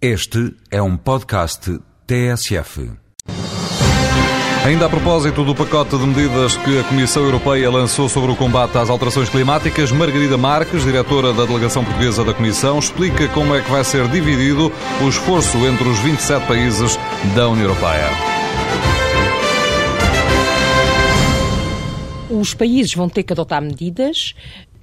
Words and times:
Este 0.00 0.54
é 0.70 0.82
um 0.82 0.94
podcast 0.94 1.80
TSF. 2.06 2.90
Ainda 4.66 4.84
a 4.84 4.90
propósito 4.90 5.42
do 5.42 5.54
pacote 5.54 5.96
de 5.96 6.04
medidas 6.04 6.54
que 6.54 6.78
a 6.78 6.84
Comissão 6.84 7.22
Europeia 7.24 7.70
lançou 7.70 8.06
sobre 8.06 8.30
o 8.30 8.36
combate 8.36 8.76
às 8.76 8.90
alterações 8.90 9.30
climáticas, 9.30 9.90
Margarida 9.90 10.36
Marques, 10.36 10.84
diretora 10.84 11.32
da 11.32 11.46
delegação 11.46 11.82
portuguesa 11.82 12.22
da 12.22 12.34
Comissão, 12.34 12.78
explica 12.78 13.26
como 13.28 13.54
é 13.54 13.62
que 13.62 13.70
vai 13.70 13.82
ser 13.84 14.06
dividido 14.08 14.70
o 15.02 15.08
esforço 15.08 15.56
entre 15.66 15.88
os 15.88 15.98
27 16.00 16.46
países 16.46 16.98
da 17.34 17.48
União 17.48 17.68
Europeia. 17.70 18.10
Os 22.28 22.52
países 22.52 22.92
vão 22.92 23.08
ter 23.08 23.22
que 23.22 23.32
adotar 23.32 23.62
medidas 23.62 24.34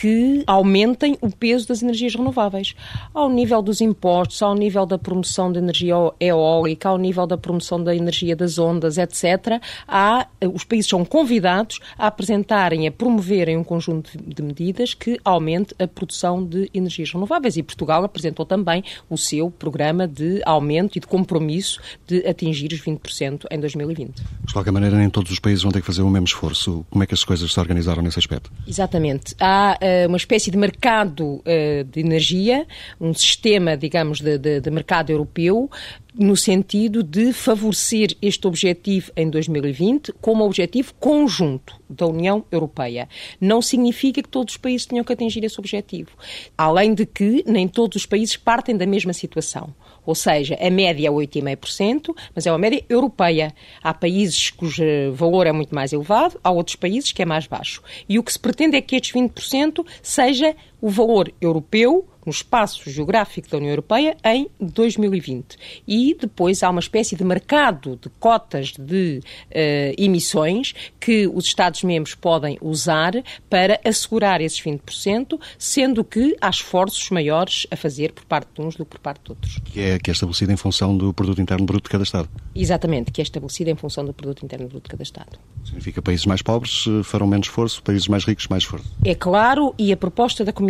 que 0.00 0.42
aumentem 0.46 1.18
o 1.20 1.30
peso 1.30 1.68
das 1.68 1.82
energias 1.82 2.14
renováveis. 2.14 2.74
Ao 3.12 3.28
nível 3.28 3.60
dos 3.60 3.82
impostos, 3.82 4.40
ao 4.40 4.54
nível 4.54 4.86
da 4.86 4.96
promoção 4.96 5.52
da 5.52 5.58
energia 5.58 5.94
eólica, 6.18 6.88
ao 6.88 6.96
nível 6.96 7.26
da 7.26 7.36
promoção 7.36 7.84
da 7.84 7.94
energia 7.94 8.34
das 8.34 8.58
ondas, 8.58 8.96
etc., 8.96 9.60
há, 9.86 10.26
os 10.54 10.64
países 10.64 10.88
são 10.88 11.04
convidados 11.04 11.80
a 11.98 12.06
apresentarem, 12.06 12.88
a 12.88 12.90
promoverem 12.90 13.58
um 13.58 13.64
conjunto 13.64 14.12
de 14.16 14.42
medidas 14.42 14.94
que 14.94 15.20
aumente 15.22 15.74
a 15.78 15.86
produção 15.86 16.42
de 16.42 16.70
energias 16.72 17.12
renováveis. 17.12 17.58
E 17.58 17.62
Portugal 17.62 18.02
apresentou 18.02 18.46
também 18.46 18.82
o 19.10 19.18
seu 19.18 19.50
programa 19.50 20.08
de 20.08 20.40
aumento 20.46 20.96
e 20.96 21.00
de 21.00 21.06
compromisso 21.06 21.78
de 22.06 22.26
atingir 22.26 22.72
os 22.72 22.80
20% 22.80 23.44
em 23.50 23.60
2020. 23.60 24.14
De 24.46 24.52
qualquer 24.54 24.70
maneira, 24.70 24.96
nem 24.96 25.10
todos 25.10 25.30
os 25.30 25.38
países 25.38 25.62
vão 25.62 25.70
ter 25.70 25.80
que 25.80 25.86
fazer 25.86 26.00
o 26.00 26.08
mesmo 26.08 26.26
esforço. 26.26 26.86
Como 26.88 27.04
é 27.04 27.06
que 27.06 27.12
as 27.12 27.22
coisas 27.22 27.52
se 27.52 27.60
organizaram 27.60 28.02
nesse 28.02 28.18
aspecto? 28.18 28.50
Exatamente. 28.66 29.34
Há 29.38 29.76
uma 30.06 30.16
espécie 30.16 30.50
de 30.50 30.56
mercado 30.56 31.24
uh, 31.24 31.84
de 31.84 32.00
energia, 32.00 32.66
um 33.00 33.14
sistema, 33.14 33.76
digamos, 33.76 34.20
de, 34.20 34.38
de, 34.38 34.60
de 34.60 34.70
mercado 34.70 35.10
europeu, 35.10 35.70
no 36.14 36.36
sentido 36.36 37.02
de 37.02 37.32
favorecer 37.32 38.16
este 38.20 38.46
objetivo 38.46 39.12
em 39.16 39.30
2020 39.30 40.12
como 40.20 40.44
objetivo 40.44 40.92
conjunto 40.98 41.80
da 41.88 42.06
União 42.06 42.44
Europeia. 42.50 43.08
Não 43.40 43.62
significa 43.62 44.22
que 44.22 44.28
todos 44.28 44.54
os 44.54 44.58
países 44.58 44.86
tenham 44.86 45.04
que 45.04 45.12
atingir 45.12 45.44
esse 45.44 45.58
objetivo. 45.58 46.10
Além 46.56 46.94
de 46.94 47.06
que 47.06 47.44
nem 47.46 47.68
todos 47.68 47.96
os 47.96 48.06
países 48.06 48.36
partem 48.36 48.76
da 48.76 48.86
mesma 48.86 49.12
situação. 49.12 49.74
Ou 50.04 50.14
seja, 50.14 50.56
a 50.60 50.70
média 50.70 51.08
é 51.08 51.10
8,5%, 51.10 52.14
mas 52.34 52.46
é 52.46 52.52
uma 52.52 52.58
média 52.58 52.82
europeia. 52.88 53.54
Há 53.82 53.92
países 53.92 54.50
cujo 54.50 54.82
valor 55.12 55.46
é 55.46 55.52
muito 55.52 55.74
mais 55.74 55.92
elevado, 55.92 56.40
há 56.42 56.50
outros 56.50 56.76
países 56.76 57.12
que 57.12 57.22
é 57.22 57.24
mais 57.24 57.46
baixo. 57.46 57.82
E 58.08 58.18
o 58.18 58.22
que 58.22 58.32
se 58.32 58.38
pretende 58.38 58.76
é 58.76 58.80
que 58.80 58.96
estes 58.96 59.12
20% 59.12 59.79
seja 60.02 60.54
o 60.80 60.88
valor 60.88 61.32
europeu 61.40 62.08
no 62.24 62.30
espaço 62.30 62.90
geográfico 62.90 63.48
da 63.48 63.58
União 63.58 63.70
Europeia 63.70 64.16
em 64.24 64.50
2020. 64.60 65.56
E 65.86 66.16
depois 66.18 66.62
há 66.62 66.70
uma 66.70 66.80
espécie 66.80 67.16
de 67.16 67.24
mercado 67.24 67.98
de 68.00 68.08
cotas 68.18 68.72
de 68.78 69.20
uh, 69.20 69.94
emissões 69.96 70.74
que 70.98 71.26
os 71.26 71.46
Estados-membros 71.46 72.14
podem 72.14 72.58
usar 72.60 73.12
para 73.48 73.80
assegurar 73.84 74.40
esses 74.40 74.60
20%, 74.60 75.40
sendo 75.58 76.04
que 76.04 76.36
há 76.40 76.50
esforços 76.50 77.10
maiores 77.10 77.66
a 77.70 77.76
fazer 77.76 78.12
por 78.12 78.24
parte 78.24 78.48
de 78.54 78.60
uns 78.60 78.76
do 78.76 78.84
que 78.84 78.90
por 78.90 79.00
parte 79.00 79.24
de 79.24 79.30
outros. 79.30 79.58
Que 79.64 79.80
é, 79.80 79.98
que 79.98 80.10
é 80.10 80.12
estabelecido 80.12 80.52
em 80.52 80.56
função 80.56 80.96
do 80.96 81.12
produto 81.12 81.40
interno 81.40 81.64
bruto 81.64 81.84
de 81.84 81.90
cada 81.90 82.04
Estado. 82.04 82.28
Exatamente, 82.54 83.10
que 83.10 83.20
é 83.20 83.24
estabelecido 83.24 83.70
em 83.70 83.76
função 83.76 84.04
do 84.04 84.12
produto 84.12 84.44
interno 84.44 84.68
bruto 84.68 84.84
de 84.84 84.90
cada 84.90 85.02
Estado. 85.02 85.38
Significa 85.64 86.00
que 86.00 86.04
países 86.04 86.26
mais 86.26 86.42
pobres 86.42 86.84
eh, 86.86 87.02
farão 87.02 87.26
menos 87.26 87.46
esforço, 87.46 87.82
países 87.82 88.08
mais 88.08 88.24
ricos 88.24 88.46
mais 88.48 88.62
esforço. 88.62 88.86
É 89.04 89.14
claro, 89.14 89.74
e 89.78 89.92
a 89.92 89.96
proposta 89.96 90.44
da 90.44 90.52
Comissão, 90.52 90.69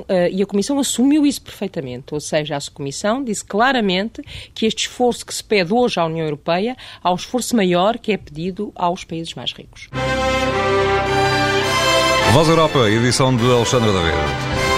uh, 0.00 0.04
e 0.30 0.42
a 0.42 0.46
Comissão 0.46 0.78
assumiu 0.78 1.24
isso 1.26 1.42
perfeitamente, 1.42 2.12
ou 2.12 2.20
seja, 2.20 2.56
a 2.56 2.60
Comissão 2.72 3.22
disse 3.22 3.44
claramente 3.44 4.22
que 4.54 4.66
este 4.66 4.86
esforço 4.86 5.24
que 5.24 5.34
se 5.34 5.42
pede 5.42 5.72
hoje 5.72 5.98
à 5.98 6.06
União 6.06 6.24
Europeia 6.24 6.76
há 7.02 7.12
um 7.12 7.16
esforço 7.16 7.56
maior 7.56 7.98
que 7.98 8.12
é 8.12 8.16
pedido 8.16 8.72
aos 8.74 9.04
países 9.04 9.34
mais 9.34 9.52
ricos. 9.52 9.88
Voz 12.32 12.48
Europa, 12.48 12.88
edição 12.88 13.36
de 13.36 13.44
Alexandre 13.44 13.92
David. 13.92 14.71